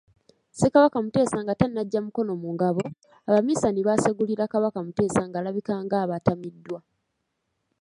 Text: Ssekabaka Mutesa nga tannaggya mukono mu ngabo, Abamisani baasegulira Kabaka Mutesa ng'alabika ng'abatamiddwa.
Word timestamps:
Ssekabaka 0.53 0.97
Mutesa 1.05 1.37
nga 1.43 1.53
tannaggya 1.59 1.99
mukono 2.05 2.33
mu 2.41 2.49
ngabo, 2.55 2.83
Abamisani 3.29 3.81
baasegulira 3.87 4.51
Kabaka 4.53 4.79
Mutesa 4.85 5.21
ng'alabika 5.27 5.73
ng'abatamiddwa. 5.83 6.79